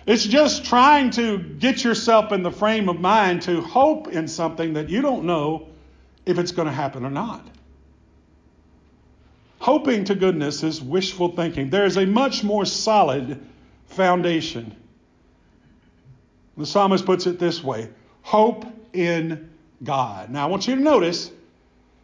It's 0.07 0.25
just 0.25 0.65
trying 0.65 1.11
to 1.11 1.39
get 1.39 1.85
yourself 1.85 2.33
in 2.33 2.43
the 2.43 2.51
frame 2.51 2.89
of 2.89 3.01
mind 3.01 3.43
to 3.43 3.61
hope 3.61 4.09
in 4.09 4.27
something 4.27 4.75
that 4.75 4.89
you 4.89 5.03
don't 5.03 5.25
know 5.25 5.69
if 6.25 6.39
it's 6.39 6.53
going 6.53 6.67
to 6.67 6.75
happen 6.75 7.05
or 7.05 7.11
not. 7.11 7.47
Hoping 9.59 10.05
to 10.05 10.15
goodness 10.15 10.63
is 10.63 10.83
wishful 10.83 11.35
thinking. 11.35 11.71
There 11.71 11.85
is 11.85 11.97
a 11.97 12.07
much 12.07 12.45
more 12.45 12.65
solid 12.65 13.45
foundation. 13.87 14.75
The 16.57 16.67
psalmist 16.67 17.07
puts 17.07 17.27
it 17.27 17.39
this 17.39 17.63
way 17.63 17.91
hope 18.23 18.67
in 18.93 19.51
God. 19.83 20.31
Now, 20.31 20.47
I 20.47 20.51
want 20.51 20.67
you 20.69 20.77
to 20.77 20.81
notice 20.81 21.31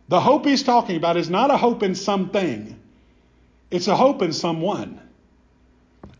the 0.08 0.20
hope 0.20 0.44
he's 0.46 0.62
talking 0.62 0.96
about 0.96 1.16
is 1.16 1.30
not 1.30 1.50
a 1.50 1.56
hope 1.56 1.82
in 1.82 1.94
something, 1.94 2.78
it's 3.70 3.88
a 3.88 3.96
hope 3.96 4.22
in 4.22 4.32
someone. 4.32 5.00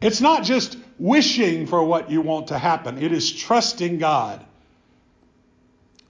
It's 0.01 0.21
not 0.21 0.45
just 0.45 0.77
wishing 0.99 1.67
for 1.67 1.85
what 1.85 2.11
you 2.11 2.21
want 2.21 2.49
to 2.49 2.59
happen, 2.59 2.99
it 2.99 3.12
is 3.12 3.33
trusting 3.33 3.99
God 3.99 4.45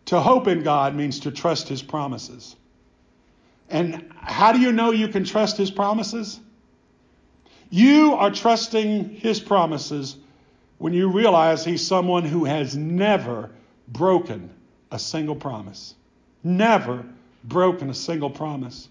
To 0.07 0.21
hope 0.21 0.47
in 0.47 0.63
God 0.63 0.95
means 0.95 1.21
to 1.21 1.31
trust 1.31 1.69
His 1.69 1.83
promises. 1.83 2.55
And 3.73 4.13
how 4.21 4.53
do 4.53 4.61
you 4.61 4.71
know 4.71 4.93
you 4.93 5.09
can 5.09 5.25
trust 5.25 5.57
His 5.57 5.71
promises? 5.71 6.39
You 7.71 8.13
are 8.15 8.31
trusting 8.31 9.09
His 9.09 9.41
promises 9.41 10.17
when 10.77 10.93
you 10.93 11.09
realize 11.09 11.65
He's 11.65 11.85
someone 11.85 12.25
who 12.25 12.45
has 12.45 12.77
never 12.77 13.51
broken 13.89 14.51
a 14.91 14.99
single 14.99 15.35
promise. 15.35 15.95
Never 16.45 17.07
broken 17.45 17.89
a 17.89 17.95
single 17.95 18.29
promise. 18.29 18.89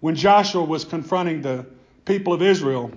When 0.00 0.14
Joshua 0.14 0.62
was 0.62 0.84
confronting 0.84 1.40
the 1.40 1.64
people 2.04 2.34
of 2.34 2.42
Israel, 2.42 2.90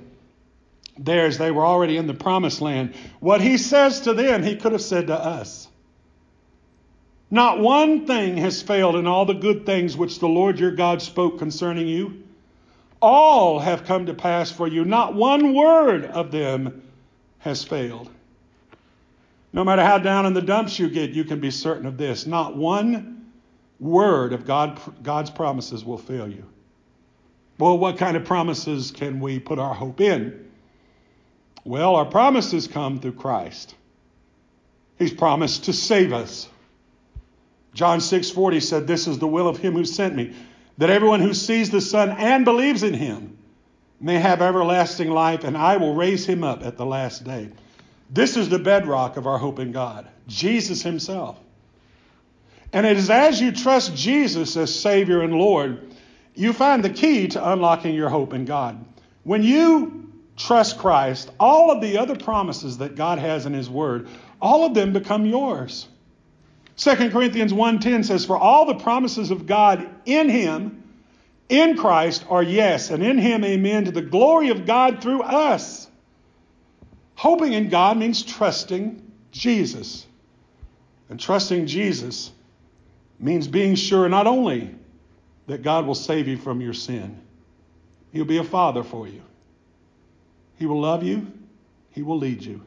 there 0.98 1.28
as 1.28 1.38
they 1.38 1.52
were 1.52 1.66
already 1.66 1.96
in 1.96 2.08
the 2.08 2.14
promised 2.14 2.60
land, 2.60 2.94
what 3.22 3.40
he 3.40 3.58
says 3.58 4.02
to 4.02 4.14
them, 4.14 4.44
he 4.44 4.58
could 4.58 4.74
have 4.74 4.82
said 4.82 5.08
to 5.08 5.16
us. 5.16 5.70
Not 7.36 7.60
one 7.60 8.08
thing 8.08 8.38
has 8.38 8.62
failed 8.62 8.96
in 8.96 9.08
all 9.08 9.26
the 9.26 9.34
good 9.34 9.66
things 9.66 9.98
which 9.98 10.20
the 10.20 10.28
Lord 10.30 10.58
your 10.58 10.72
God 10.72 11.02
spoke 11.02 11.38
concerning 11.38 11.86
you. 11.86 12.24
All 13.02 13.60
have 13.60 13.84
come 13.84 14.06
to 14.06 14.14
pass 14.14 14.50
for 14.50 14.70
you. 14.70 14.86
Not 14.86 15.16
one 15.16 15.54
word 15.54 16.06
of 16.06 16.32
them 16.32 16.82
has 17.40 17.62
failed. 17.62 18.10
No 19.52 19.66
matter 19.66 19.84
how 19.84 19.98
down 19.98 20.26
in 20.26 20.34
the 20.34 20.42
dumps 20.42 20.80
you 20.80 20.90
get, 20.90 21.10
you 21.10 21.26
can 21.26 21.42
be 21.42 21.52
certain 21.52 21.86
of 21.86 21.98
this. 21.98 22.26
Not 22.26 22.56
one 22.56 23.30
word 23.82 24.32
of 24.32 24.46
God, 24.46 24.80
God's 25.04 25.30
promises 25.30 25.84
will 25.84 25.98
fail 25.98 26.30
you. 26.30 26.46
Well, 27.60 27.78
what 27.78 27.98
kind 27.98 28.16
of 28.16 28.24
promises 28.24 28.92
can 28.92 29.20
we 29.20 29.40
put 29.40 29.60
our 29.60 29.74
hope 29.74 30.00
in? 30.00 30.50
Well, 31.66 31.98
our 31.98 32.06
promises 32.06 32.70
come 32.70 33.02
through 33.02 33.16
Christ. 33.16 33.76
He's 34.98 35.14
promised 35.14 35.66
to 35.66 35.74
save 35.74 36.14
us. 36.14 36.48
John 37.76 38.00
6:40 38.00 38.62
said, 38.62 38.88
"This 38.88 39.06
is 39.06 39.20
the 39.20 39.28
will 39.28 39.48
of 39.48 39.58
him 39.58 39.74
who 39.74 39.86
sent 39.86 40.16
me, 40.16 40.32
that 40.78 40.90
everyone 40.90 41.20
who 41.20 41.34
sees 41.34 41.70
the 41.70 41.82
Son 41.82 42.10
and 42.10 42.46
believes 42.46 42.84
in 42.84 42.94
him 42.94 43.38
may 44.00 44.18
have 44.18 44.42
everlasting 44.42 45.12
life, 45.12 45.44
and 45.44 45.58
I 45.58 45.78
will 45.78 45.94
raise 45.94 46.26
him 46.26 46.44
up 46.44 46.66
at 46.66 46.78
the 46.78 46.86
last 46.86 47.26
day." 47.26 47.50
This 48.10 48.38
is 48.38 48.50
the 48.50 48.60
bedrock 48.60 49.18
of 49.18 49.28
our 49.28 49.38
hope 49.38 49.60
in 49.60 49.74
God, 49.74 50.08
Jesus 50.28 50.82
himself. 50.82 51.38
And 52.72 52.86
it 52.86 52.98
is 52.98 53.10
as 53.10 53.42
you 53.42 53.52
trust 53.52 53.96
Jesus 53.96 54.56
as 54.56 54.74
Savior 54.74 55.22
and 55.22 55.34
Lord, 55.34 55.80
you 56.34 56.54
find 56.54 56.84
the 56.84 56.90
key 56.90 57.28
to 57.30 57.52
unlocking 57.52 57.94
your 57.94 58.10
hope 58.10 58.34
in 58.34 58.46
God. 58.46 58.84
When 59.24 59.44
you 59.44 60.12
trust 60.38 60.78
Christ, 60.78 61.30
all 61.40 61.72
of 61.72 61.82
the 61.82 61.98
other 61.98 62.16
promises 62.16 62.78
that 62.78 62.96
God 62.96 63.20
has 63.20 63.46
in 63.46 63.54
His 63.54 63.70
Word, 63.70 64.08
all 64.42 64.66
of 64.66 64.74
them 64.74 64.94
become 64.94 65.26
yours. 65.26 65.88
2 66.78 67.10
Corinthians 67.10 67.54
1:10 67.54 68.06
says, 68.06 68.26
For 68.26 68.38
all 68.38 68.66
the 68.66 68.76
promises 68.76 69.32
of 69.32 69.46
God 69.46 69.88
in 70.06 70.30
Him, 70.30 70.84
in 71.48 71.78
Christ, 71.78 72.26
are 72.30 72.44
yes, 72.44 72.90
and 72.90 73.04
in 73.04 73.18
Him, 73.18 73.46
amen, 73.46 73.86
to 73.86 73.92
the 73.92 74.02
glory 74.02 74.50
of 74.50 74.66
God 74.66 75.02
through 75.02 75.22
us. 75.22 75.88
Hoping 77.16 77.54
in 77.54 77.70
God 77.70 77.98
means 77.98 78.24
trusting 78.24 79.02
Jesus. 79.32 80.06
And 81.10 81.20
trusting 81.20 81.68
Jesus 81.68 82.32
means 83.20 83.48
being 83.48 83.76
sure 83.76 84.10
not 84.10 84.28
only 84.28 84.74
that 85.48 85.62
God 85.62 85.86
will 85.86 85.96
save 85.96 86.28
you 86.28 86.38
from 86.38 86.60
your 86.60 86.74
sin, 86.74 87.22
He'll 88.12 88.26
be 88.26 88.38
a 88.38 88.44
father 88.44 88.84
for 88.84 89.08
you. 89.08 89.22
He 90.58 90.66
will 90.66 90.82
love 90.82 91.04
you, 91.04 91.32
He 91.92 92.02
will 92.02 92.18
lead 92.18 92.44
you, 92.44 92.62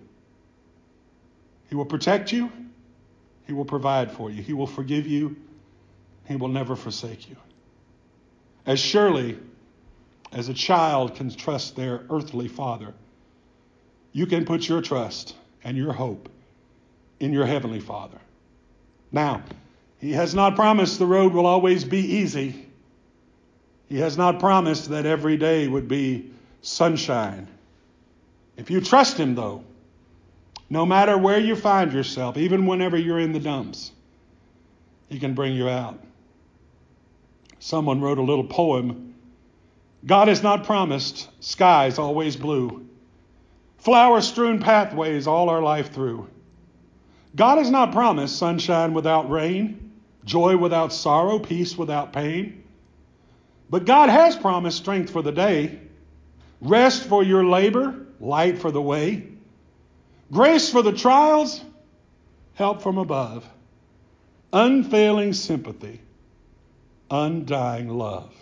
He 1.68 1.74
will 1.74 1.84
protect 1.84 2.32
you, 2.32 2.50
He 3.49 3.55
will 3.55 3.64
provide 3.64 4.12
for 4.12 4.31
you, 4.31 4.43
He 4.43 4.52
will 4.52 4.67
forgive 4.67 5.07
you, 5.07 5.35
He 6.28 6.37
will 6.37 6.49
never 6.49 6.76
forsake 6.76 7.31
you. 7.31 7.37
As 8.67 8.78
surely 8.78 9.38
as 10.31 10.50
a 10.50 10.55
child 10.55 11.14
can 11.14 11.31
trust 11.31 11.75
their 11.75 12.02
earthly 12.11 12.47
father, 12.47 12.93
you 14.12 14.26
can 14.26 14.45
put 14.45 14.69
your 14.69 14.83
trust 14.83 15.35
and 15.64 15.78
your 15.78 15.95
hope 15.95 16.28
in 17.21 17.33
your 17.33 17.47
heavenly 17.47 17.81
Father. 17.81 18.19
Now, 19.11 19.43
He 19.99 20.12
has 20.12 20.35
not 20.35 20.55
promised 20.55 20.99
the 20.99 21.07
road 21.07 21.33
will 21.33 21.47
always 21.47 21.85
be 21.85 22.00
easy. 22.00 22.67
He 23.88 23.97
has 24.00 24.19
not 24.19 24.40
promised 24.40 24.90
that 24.90 25.07
every 25.07 25.38
day 25.38 25.67
would 25.67 25.88
be 25.88 26.33
sunshine. 26.61 27.49
If 28.59 28.71
you 28.71 28.83
trust 28.83 29.17
Him, 29.17 29.35
though, 29.35 29.64
no 30.70 30.84
matter 30.84 31.16
where 31.16 31.38
you 31.38 31.56
find 31.56 31.92
yourself, 31.92 32.37
even 32.37 32.66
whenever 32.66 32.96
you're 32.96 33.20
in 33.20 33.32
the 33.32 33.40
dumps, 33.40 33.92
He 35.08 35.18
can 35.18 35.34
bring 35.34 35.54
you 35.54 35.68
out. 35.68 35.98
Someone 37.58 38.00
wrote 38.00 38.18
a 38.18 38.22
little 38.22 38.44
poem 38.44 39.14
God 40.06 40.28
has 40.28 40.42
not 40.42 40.64
promised 40.64 41.28
skies 41.40 41.98
always 41.98 42.37
blue, 42.37 42.87
flower 43.78 44.20
strewn 44.20 44.60
pathways 44.60 45.26
all 45.26 45.48
our 45.50 45.60
life 45.60 45.92
through. 45.92 46.28
God 47.34 47.58
has 47.58 47.70
not 47.70 47.92
promised 47.92 48.38
sunshine 48.38 48.94
without 48.94 49.30
rain, 49.30 49.92
joy 50.25 50.56
without 50.56 50.92
sorrow, 50.92 51.38
peace 51.38 51.76
without 51.76 52.12
pain. 52.12 52.62
But 53.70 53.87
God 53.87 54.08
has 54.08 54.37
promised 54.37 54.78
strength 54.78 55.10
for 55.10 55.22
the 55.22 55.32
day, 55.32 55.78
rest 56.60 57.04
for 57.04 57.22
your 57.22 57.44
labor, 57.44 58.06
light 58.20 58.58
for 58.58 58.70
the 58.70 58.80
way, 58.80 59.26
grace 60.32 60.70
for 60.70 60.82
the 60.82 60.92
trials, 60.92 61.61
help 62.54 62.82
from 62.82 62.99
above, 62.99 63.49
unfailing 64.52 65.32
sympathy, 65.32 66.00
undying 67.11 67.88
love. 67.88 68.35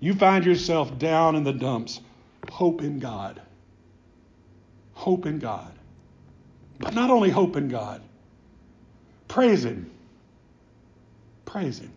You 0.00 0.14
find 0.14 0.44
yourself 0.44 0.98
down 0.98 1.36
in 1.36 1.44
the 1.44 1.52
dumps, 1.52 2.00
hope 2.48 2.82
in 2.82 2.98
God. 2.98 3.40
Hope 4.94 5.26
in 5.26 5.38
God. 5.38 5.72
But 6.78 6.94
not 6.94 7.10
only 7.10 7.30
hope 7.30 7.56
in 7.56 7.68
God, 7.68 8.02
praise 9.28 9.64
Him. 9.64 9.90
Praise 11.44 11.78
Him. 11.78 11.92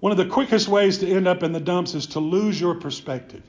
One 0.00 0.12
of 0.12 0.18
the 0.18 0.26
quickest 0.26 0.68
ways 0.68 0.98
to 0.98 1.08
end 1.08 1.26
up 1.26 1.42
in 1.42 1.52
the 1.52 1.60
dumps 1.60 1.94
is 1.94 2.06
to 2.08 2.20
lose 2.20 2.60
your 2.60 2.74
perspective. 2.74 3.42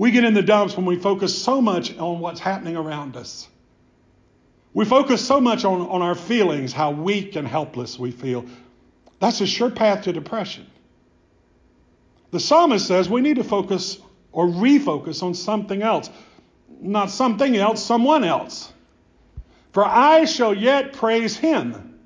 We 0.00 0.12
get 0.12 0.24
in 0.24 0.32
the 0.32 0.40
dumps 0.40 0.78
when 0.78 0.86
we 0.86 0.96
focus 0.96 1.36
so 1.36 1.60
much 1.60 1.94
on 1.98 2.20
what's 2.20 2.40
happening 2.40 2.74
around 2.74 3.18
us. 3.18 3.46
We 4.72 4.86
focus 4.86 5.22
so 5.22 5.42
much 5.42 5.66
on, 5.66 5.82
on 5.82 6.00
our 6.00 6.14
feelings, 6.14 6.72
how 6.72 6.92
weak 6.92 7.36
and 7.36 7.46
helpless 7.46 7.98
we 7.98 8.10
feel. 8.10 8.46
That's 9.18 9.42
a 9.42 9.46
sure 9.46 9.68
path 9.68 10.04
to 10.04 10.14
depression. 10.14 10.66
The 12.30 12.40
psalmist 12.40 12.86
says 12.86 13.10
we 13.10 13.20
need 13.20 13.36
to 13.36 13.44
focus 13.44 13.98
or 14.32 14.46
refocus 14.46 15.22
on 15.22 15.34
something 15.34 15.82
else. 15.82 16.08
Not 16.80 17.10
something 17.10 17.54
else, 17.54 17.84
someone 17.84 18.24
else. 18.24 18.72
For 19.72 19.84
I 19.84 20.24
shall 20.24 20.54
yet 20.54 20.94
praise 20.94 21.36
him 21.36 21.98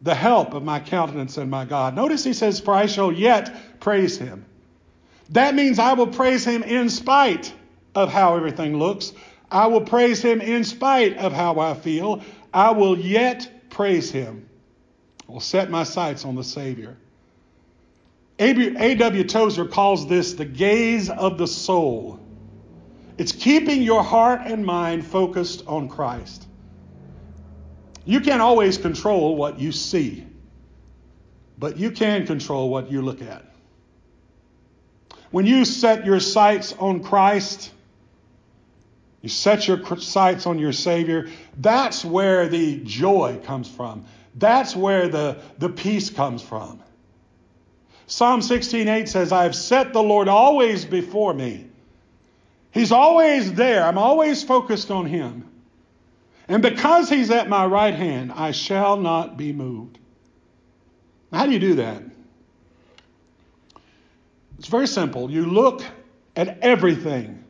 the 0.00 0.14
help 0.14 0.54
of 0.54 0.64
my 0.64 0.80
countenance 0.80 1.36
and 1.36 1.50
my 1.50 1.66
God. 1.66 1.96
Notice 1.96 2.24
he 2.24 2.32
says, 2.32 2.60
For 2.60 2.72
I 2.72 2.86
shall 2.86 3.12
yet 3.12 3.78
praise 3.78 4.16
him. 4.16 4.46
That 5.30 5.54
means 5.54 5.78
I 5.78 5.94
will 5.94 6.08
praise 6.08 6.44
him 6.44 6.62
in 6.62 6.88
spite 6.88 7.52
of 7.94 8.12
how 8.12 8.36
everything 8.36 8.78
looks. 8.78 9.12
I 9.50 9.66
will 9.68 9.80
praise 9.80 10.20
him 10.20 10.40
in 10.40 10.64
spite 10.64 11.16
of 11.16 11.32
how 11.32 11.58
I 11.58 11.74
feel. 11.74 12.22
I 12.52 12.72
will 12.72 12.98
yet 12.98 13.70
praise 13.70 14.10
him. 14.10 14.48
I 15.28 15.32
will 15.32 15.40
set 15.40 15.70
my 15.70 15.84
sights 15.84 16.24
on 16.24 16.34
the 16.34 16.44
Savior. 16.44 16.96
A.W. 18.38 19.24
Tozer 19.24 19.64
calls 19.64 20.08
this 20.08 20.34
the 20.34 20.44
gaze 20.44 21.08
of 21.08 21.38
the 21.38 21.46
soul. 21.46 22.20
It's 23.16 23.32
keeping 23.32 23.82
your 23.82 24.02
heart 24.02 24.42
and 24.44 24.66
mind 24.66 25.06
focused 25.06 25.62
on 25.66 25.88
Christ. 25.88 26.48
You 28.04 28.20
can't 28.20 28.42
always 28.42 28.76
control 28.76 29.36
what 29.36 29.60
you 29.60 29.70
see, 29.72 30.26
but 31.58 31.78
you 31.78 31.92
can 31.92 32.26
control 32.26 32.68
what 32.68 32.90
you 32.90 33.02
look 33.02 33.22
at. 33.22 33.53
When 35.34 35.46
you 35.46 35.64
set 35.64 36.06
your 36.06 36.20
sights 36.20 36.72
on 36.78 37.02
Christ, 37.02 37.72
you 39.20 39.28
set 39.28 39.66
your 39.66 39.84
sights 39.98 40.46
on 40.46 40.60
your 40.60 40.70
Savior, 40.70 41.28
that's 41.58 42.04
where 42.04 42.46
the 42.46 42.76
joy 42.84 43.40
comes 43.42 43.68
from. 43.68 44.04
That's 44.36 44.76
where 44.76 45.08
the, 45.08 45.38
the 45.58 45.70
peace 45.70 46.08
comes 46.08 46.40
from. 46.40 46.80
Psalm 48.06 48.42
16:8 48.42 49.08
says, 49.08 49.32
I 49.32 49.42
have 49.42 49.56
set 49.56 49.92
the 49.92 50.04
Lord 50.04 50.28
always 50.28 50.84
before 50.84 51.34
me. 51.34 51.66
He's 52.70 52.92
always 52.92 53.54
there. 53.54 53.84
I'm 53.84 53.98
always 53.98 54.44
focused 54.44 54.92
on 54.92 55.04
Him. 55.04 55.48
And 56.46 56.62
because 56.62 57.08
he's 57.08 57.32
at 57.32 57.48
my 57.48 57.66
right 57.66 57.94
hand, 57.94 58.30
I 58.30 58.52
shall 58.52 58.96
not 58.98 59.36
be 59.36 59.52
moved. 59.52 59.98
How 61.32 61.46
do 61.46 61.50
you 61.50 61.58
do 61.58 61.74
that? 61.74 62.04
It's 64.58 64.68
very 64.68 64.86
simple. 64.86 65.30
You 65.30 65.46
look 65.46 65.82
at 66.36 66.60
everything, 66.60 67.44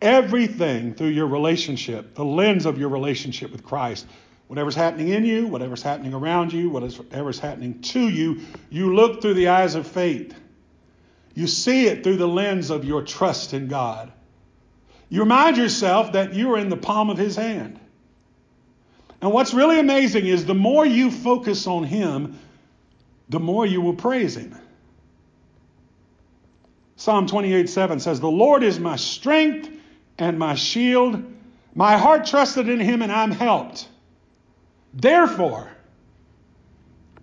everything 0.00 0.94
through 0.94 1.08
your 1.08 1.26
relationship, 1.26 2.14
the 2.14 2.24
lens 2.24 2.66
of 2.66 2.78
your 2.78 2.88
relationship 2.88 3.52
with 3.52 3.64
Christ. 3.64 4.06
Whatever's 4.48 4.76
happening 4.76 5.08
in 5.08 5.24
you, 5.24 5.48
whatever's 5.48 5.82
happening 5.82 6.14
around 6.14 6.52
you, 6.52 6.70
whatever's 6.70 7.38
happening 7.40 7.80
to 7.80 8.08
you, 8.08 8.42
you 8.70 8.94
look 8.94 9.20
through 9.20 9.34
the 9.34 9.48
eyes 9.48 9.74
of 9.74 9.86
faith. 9.86 10.34
You 11.34 11.48
see 11.48 11.86
it 11.86 12.04
through 12.04 12.16
the 12.16 12.28
lens 12.28 12.70
of 12.70 12.84
your 12.84 13.02
trust 13.02 13.54
in 13.54 13.66
God. 13.66 14.12
You 15.08 15.20
remind 15.20 15.56
yourself 15.56 16.12
that 16.12 16.34
you 16.34 16.52
are 16.54 16.58
in 16.58 16.68
the 16.68 16.76
palm 16.76 17.10
of 17.10 17.18
His 17.18 17.36
hand. 17.36 17.80
And 19.20 19.32
what's 19.32 19.52
really 19.52 19.78
amazing 19.80 20.26
is 20.26 20.46
the 20.46 20.54
more 20.54 20.86
you 20.86 21.10
focus 21.10 21.66
on 21.66 21.84
Him, 21.84 22.38
the 23.28 23.40
more 23.40 23.66
you 23.66 23.80
will 23.80 23.94
praise 23.94 24.36
Him. 24.36 24.56
Psalm 27.06 27.28
28 27.28 27.68
7 27.68 28.00
says, 28.00 28.18
The 28.18 28.28
Lord 28.28 28.64
is 28.64 28.80
my 28.80 28.96
strength 28.96 29.70
and 30.18 30.40
my 30.40 30.56
shield. 30.56 31.22
My 31.72 31.96
heart 31.98 32.26
trusted 32.26 32.68
in 32.68 32.80
Him 32.80 33.00
and 33.00 33.12
I'm 33.12 33.30
helped. 33.30 33.86
Therefore, 34.92 35.70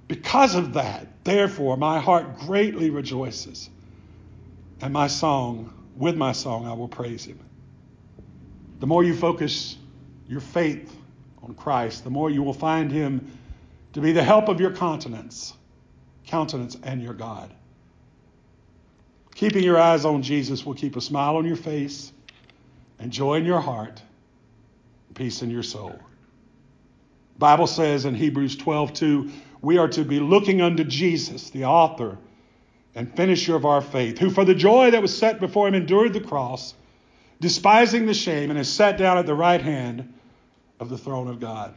because 0.08 0.56
of 0.56 0.76
that, 0.76 1.26
therefore, 1.26 1.76
my 1.76 2.00
heart 2.00 2.40
greatly 2.40 2.92
rejoices. 2.92 3.70
And 4.80 4.94
my 4.94 5.08
song, 5.08 5.74
with 5.98 6.16
my 6.16 6.32
song, 6.32 6.66
I 6.66 6.72
will 6.72 6.88
praise 6.88 7.26
Him. 7.26 7.40
The 8.80 8.88
more 8.88 9.04
you 9.04 9.14
focus 9.14 9.76
your 10.30 10.40
faith 10.40 10.96
on 11.42 11.56
Christ, 11.56 12.06
the 12.06 12.10
more 12.10 12.30
you 12.30 12.42
will 12.42 12.54
find 12.54 12.90
Him 12.90 13.38
to 13.92 14.00
be 14.00 14.14
the 14.14 14.24
help 14.24 14.48
of 14.48 14.62
your 14.62 14.72
countenance, 14.72 15.54
countenance 16.26 16.78
and 16.84 17.04
your 17.04 17.14
God. 17.14 17.54
Keeping 19.44 19.66
your 19.66 19.78
eyes 19.78 20.06
on 20.06 20.22
Jesus 20.22 20.66
will 20.66 20.74
keep 20.74 20.96
a 20.96 21.02
smile 21.02 21.36
on 21.36 21.46
your 21.46 21.58
face 21.58 22.14
and 22.98 23.12
joy 23.12 23.34
in 23.34 23.44
your 23.44 23.60
heart, 23.60 24.02
peace 25.16 25.42
in 25.42 25.50
your 25.50 25.64
soul. 25.64 26.00
The 27.34 27.40
Bible 27.40 27.68
says 27.68 28.06
in 28.06 28.16
Hebrews 28.16 28.56
12:2, 28.56 29.30
we 29.62 29.78
are 29.80 29.90
to 29.90 30.06
be 30.06 30.22
looking 30.22 30.62
unto 30.62 30.86
Jesus, 30.86 31.50
the 31.50 31.66
author 31.66 32.18
and 32.96 33.14
finisher 33.18 33.54
of 33.54 33.66
our 33.66 33.82
faith, 33.82 34.18
who 34.18 34.30
for 34.30 34.46
the 34.46 34.56
joy 34.56 34.92
that 34.92 35.02
was 35.02 35.14
set 35.14 35.42
before 35.42 35.68
him 35.68 35.76
endured 35.76 36.14
the 36.14 36.22
cross, 36.22 36.74
despising 37.42 38.06
the 38.06 38.14
shame, 38.14 38.50
and 38.50 38.58
is 38.58 38.72
sat 38.72 38.98
down 38.98 39.18
at 39.18 39.26
the 39.26 39.36
right 39.36 39.62
hand 39.62 40.14
of 40.80 40.88
the 40.88 40.98
throne 40.98 41.28
of 41.28 41.42
God. 41.42 41.74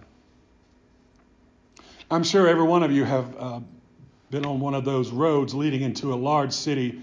I'm 2.12 2.22
sure 2.22 2.46
every 2.46 2.62
one 2.62 2.84
of 2.84 2.92
you 2.92 3.02
have 3.02 3.36
uh, 3.36 3.60
been 4.30 4.46
on 4.46 4.60
one 4.60 4.74
of 4.74 4.84
those 4.84 5.10
roads 5.10 5.52
leading 5.52 5.82
into 5.82 6.12
a 6.12 6.14
large 6.14 6.52
city 6.52 7.02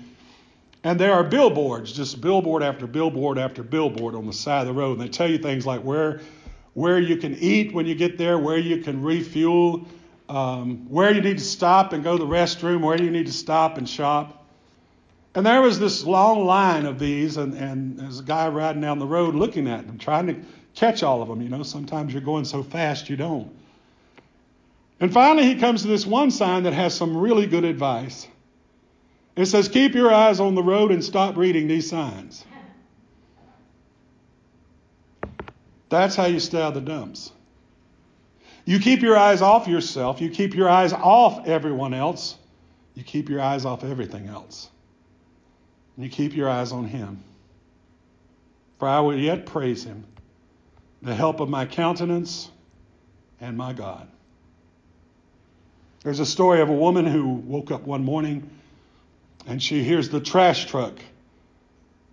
and 0.83 0.99
there 0.99 1.13
are 1.13 1.23
billboards, 1.23 1.93
just 1.93 2.19
billboard 2.19 2.61
after 2.61 2.87
billboard 2.87 3.37
after 3.37 3.63
billboard 3.63 4.15
on 4.15 4.25
the 4.25 4.33
side 4.33 4.61
of 4.61 4.67
the 4.67 4.73
road. 4.73 4.99
And 4.99 5.01
they 5.01 5.09
tell 5.11 5.29
you 5.29 5.37
things 5.37 5.65
like 5.65 5.81
where, 5.81 6.19
where 6.73 6.99
you 6.99 7.17
can 7.17 7.35
eat 7.35 7.73
when 7.73 7.85
you 7.85 7.95
get 7.95 8.17
there, 8.17 8.37
where 8.37 8.57
you 8.57 8.77
can 8.81 9.01
refuel, 9.01 9.87
um, 10.27 10.89
where 10.89 11.11
you 11.11 11.21
need 11.21 11.37
to 11.37 11.43
stop 11.43 11.93
and 11.93 12.03
go 12.03 12.17
to 12.17 12.23
the 12.23 12.29
restroom, 12.29 12.81
where 12.81 13.01
you 13.01 13.11
need 13.11 13.27
to 13.27 13.33
stop 13.33 13.77
and 13.77 13.87
shop. 13.87 14.45
And 15.35 15.45
there 15.45 15.61
was 15.61 15.79
this 15.79 16.03
long 16.03 16.45
line 16.45 16.85
of 16.85 16.99
these, 16.99 17.37
and, 17.37 17.53
and 17.55 17.97
there's 17.97 18.19
a 18.19 18.23
guy 18.23 18.49
riding 18.49 18.81
down 18.81 18.99
the 18.99 19.07
road 19.07 19.35
looking 19.35 19.67
at 19.67 19.87
them, 19.87 19.97
trying 19.97 20.27
to 20.27 20.35
catch 20.75 21.01
all 21.01 21.21
of 21.21 21.27
them. 21.27 21.41
You 21.41 21.49
know, 21.49 21.63
sometimes 21.63 22.13
you're 22.13 22.21
going 22.21 22.45
so 22.45 22.61
fast 22.61 23.09
you 23.09 23.15
don't. 23.15 23.51
And 24.99 25.11
finally, 25.11 25.45
he 25.45 25.55
comes 25.55 25.81
to 25.81 25.87
this 25.87 26.05
one 26.05 26.29
sign 26.29 26.63
that 26.63 26.73
has 26.73 26.93
some 26.93 27.17
really 27.17 27.47
good 27.47 27.63
advice. 27.63 28.27
It 29.35 29.45
says, 29.47 29.67
Keep 29.67 29.95
your 29.95 30.13
eyes 30.13 30.39
on 30.39 30.55
the 30.55 30.63
road 30.63 30.91
and 30.91 31.03
stop 31.03 31.37
reading 31.37 31.67
these 31.67 31.89
signs. 31.89 32.45
That's 35.89 36.15
how 36.15 36.25
you 36.25 36.39
stay 36.39 36.61
out 36.61 36.69
of 36.69 36.73
the 36.75 36.81
dumps. 36.81 37.31
You 38.65 38.79
keep 38.79 39.01
your 39.01 39.17
eyes 39.17 39.41
off 39.41 39.67
yourself. 39.67 40.21
You 40.21 40.29
keep 40.29 40.55
your 40.55 40.69
eyes 40.69 40.93
off 40.93 41.47
everyone 41.47 41.93
else. 41.93 42.37
You 42.95 43.03
keep 43.03 43.29
your 43.29 43.41
eyes 43.41 43.65
off 43.65 43.83
everything 43.83 44.27
else. 44.27 44.69
And 45.95 46.05
you 46.05 46.12
keep 46.12 46.36
your 46.36 46.49
eyes 46.49 46.71
on 46.71 46.86
Him. 46.86 47.23
For 48.79 48.88
I 48.88 49.01
will 49.01 49.17
yet 49.17 49.45
praise 49.45 49.84
Him, 49.84 50.05
the 51.01 51.13
help 51.13 51.39
of 51.39 51.49
my 51.49 51.65
countenance 51.65 52.49
and 53.41 53.58
my 53.58 53.73
God. 53.73 54.08
There's 56.03 56.19
a 56.19 56.25
story 56.25 56.62
of 56.62 56.69
a 56.69 56.73
woman 56.73 57.05
who 57.05 57.27
woke 57.27 57.71
up 57.71 57.84
one 57.84 58.03
morning 58.03 58.49
and 59.47 59.62
she 59.62 59.84
hears 59.84 60.10
the 60.10 60.19
trash 60.19 60.65
truck 60.65 60.93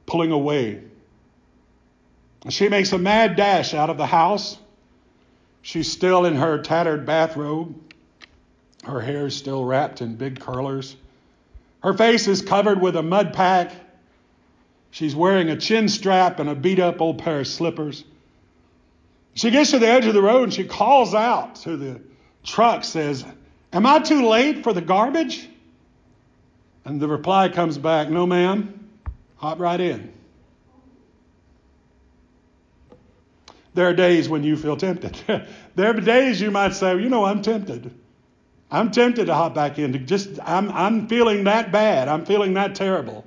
pulling 0.07 0.33
away. 0.33 0.83
She 2.49 2.69
makes 2.69 2.93
a 2.93 2.99
mad 2.99 3.37
dash 3.37 3.75
out 3.75 3.90
of 3.90 3.99
the 3.99 4.07
house. 4.07 4.59
She's 5.62 5.90
still 5.90 6.25
in 6.25 6.37
her 6.37 6.62
tattered 6.62 7.05
bathrobe. 7.05 7.79
Her 8.85 9.01
hair 9.01 9.27
is 9.27 9.37
still 9.37 9.64
wrapped 9.64 10.01
in 10.01 10.16
big 10.16 10.40
curlers. 10.40 10.97
Her 11.83 11.93
face 11.93 12.27
is 12.29 12.43
covered 12.43 12.81
with 12.81 12.97
a 12.97 13.03
mud 13.03 13.35
pack. 13.35 13.73
She's 14.90 15.14
wearing 15.14 15.51
a 15.51 15.57
chin 15.57 15.88
strap 15.88 16.40
and 16.40 16.49
a 16.49 16.55
beat 16.55 16.79
up 16.79 17.01
old 17.01 17.19
pair 17.19 17.40
of 17.40 17.47
slippers. 17.47 18.05
She 19.35 19.51
gets 19.51 19.71
to 19.71 19.79
the 19.79 19.87
edge 19.87 20.07
of 20.07 20.14
the 20.14 20.23
road 20.23 20.45
and 20.45 20.53
she 20.53 20.64
calls 20.64 21.14
out 21.14 21.57
to 21.57 21.77
the 21.77 22.01
truck, 22.43 22.85
says, 22.85 23.25
Am 23.73 23.87
I 23.87 24.01
too 24.01 24.29
late 24.29 24.64
for 24.64 24.73
the 24.73 24.81
garbage? 24.81 25.49
And 26.90 27.00
the 27.00 27.07
reply 27.07 27.48
comes 27.48 27.79
back, 27.79 28.11
No, 28.11 28.26
ma'am, 28.26 28.90
hop 29.37 29.61
right 29.61 29.81
in. 29.81 30.12
There 33.74 33.87
are 33.87 33.94
days 33.94 34.29
when 34.29 34.42
you 34.42 34.57
feel 34.57 34.76
tempted. 34.76 35.16
there 35.76 35.96
are 35.96 36.00
days 36.00 36.40
you 36.40 36.50
might 36.50 36.74
say, 36.74 37.00
You 37.00 37.09
know, 37.09 37.24
I'm 37.24 37.42
tempted. 37.42 37.94
I'm 38.72 38.90
tempted 38.90 39.26
to 39.26 39.35
hop 39.35 39.55
back 39.55 39.79
in. 39.79 39.92
To 39.92 40.00
just, 40.00 40.40
I'm, 40.42 40.68
I'm 40.72 41.07
feeling 41.07 41.44
that 41.44 41.70
bad. 41.70 42.09
I'm 42.09 42.24
feeling 42.24 42.55
that 42.55 42.74
terrible. 42.74 43.24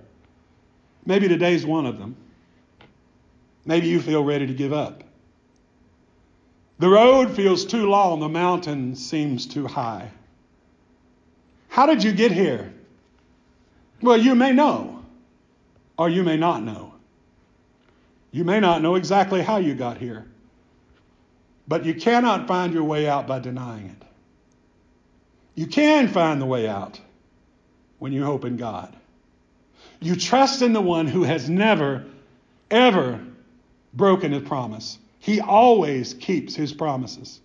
Maybe 1.06 1.30
today's 1.30 1.66
one 1.66 1.86
of 1.86 1.98
them. 1.98 2.18
Maybe 3.64 3.88
you 3.88 4.02
feel 4.02 4.26
ready 4.26 4.46
to 4.46 4.54
give 4.54 4.74
up. 4.74 5.06
The 6.80 6.90
road 6.90 7.34
feels 7.34 7.64
too 7.64 7.90
long. 7.90 8.20
The 8.20 8.28
mountain 8.28 8.98
seems 8.98 9.48
too 9.48 9.68
high. 9.68 10.12
How 11.70 11.86
did 11.86 12.04
you 12.04 12.12
get 12.12 12.34
here? 12.34 12.74
Well, 14.04 14.18
you 14.18 14.36
may 14.36 14.52
know, 14.52 15.02
or 15.98 16.10
you 16.10 16.24
may 16.24 16.36
not 16.36 16.62
know. 16.62 16.94
You 18.32 18.44
may 18.44 18.60
not 18.60 18.82
know 18.82 18.96
exactly 18.96 19.42
how 19.42 19.58
you 19.58 19.76
got 19.76 19.98
here, 19.98 20.26
but 21.70 21.86
you 21.86 21.94
cannot 21.94 22.46
find 22.46 22.74
your 22.74 22.84
way 22.84 23.08
out 23.08 23.28
by 23.28 23.40
denying 23.40 23.86
it. 23.86 24.08
You 25.56 25.68
can 25.68 26.10
find 26.10 26.42
the 26.42 26.46
way 26.46 26.68
out 26.68 27.00
when 28.00 28.12
you 28.12 28.26
hope 28.26 28.44
in 28.44 28.58
God. 28.58 28.94
You 30.02 30.18
trust 30.18 30.62
in 30.62 30.74
the 30.74 30.82
one 30.82 31.08
who 31.08 31.24
has 31.24 31.50
never, 31.50 32.04
ever 32.70 33.22
broken 33.94 34.34
his 34.34 34.44
promise. 34.44 34.98
He 35.20 35.40
always 35.40 36.14
keeps 36.14 36.56
his 36.56 36.74
promises. 36.74 37.40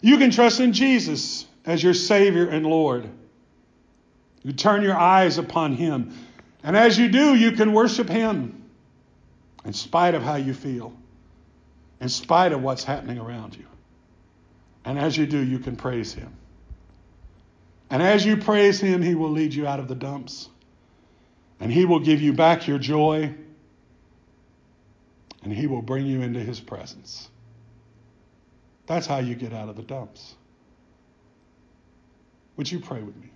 You 0.00 0.18
can 0.18 0.30
trust 0.30 0.60
in 0.60 0.72
Jesus 0.72 1.46
as 1.66 1.82
your 1.82 1.94
Savior 1.94 2.48
and 2.48 2.64
Lord. 2.64 3.10
You 4.42 4.52
turn 4.52 4.82
your 4.82 4.96
eyes 4.96 5.38
upon 5.38 5.74
Him. 5.74 6.16
And 6.62 6.76
as 6.76 6.98
you 6.98 7.08
do, 7.08 7.34
you 7.34 7.52
can 7.52 7.72
worship 7.72 8.08
Him 8.08 8.64
in 9.64 9.72
spite 9.72 10.14
of 10.14 10.22
how 10.22 10.36
you 10.36 10.54
feel, 10.54 10.92
in 12.00 12.08
spite 12.08 12.52
of 12.52 12.62
what's 12.62 12.84
happening 12.84 13.18
around 13.18 13.56
you. 13.56 13.66
And 14.84 14.98
as 14.98 15.16
you 15.16 15.26
do, 15.26 15.38
you 15.38 15.58
can 15.58 15.76
praise 15.76 16.12
Him. 16.12 16.32
And 17.90 18.02
as 18.02 18.24
you 18.24 18.36
praise 18.36 18.80
Him, 18.80 19.02
He 19.02 19.14
will 19.14 19.30
lead 19.30 19.54
you 19.54 19.66
out 19.66 19.80
of 19.80 19.88
the 19.88 19.94
dumps. 19.94 20.48
And 21.60 21.72
He 21.72 21.84
will 21.84 22.00
give 22.00 22.22
you 22.22 22.32
back 22.32 22.66
your 22.66 22.78
joy. 22.78 23.34
And 25.42 25.52
He 25.52 25.66
will 25.66 25.82
bring 25.82 26.06
you 26.06 26.22
into 26.22 26.40
His 26.40 26.60
presence. 26.60 27.28
That's 28.86 29.06
how 29.06 29.18
you 29.18 29.34
get 29.34 29.52
out 29.52 29.68
of 29.68 29.76
the 29.76 29.82
dumps. 29.82 30.34
Would 32.56 32.70
you 32.70 32.80
pray 32.80 33.02
with 33.02 33.16
me? 33.16 33.30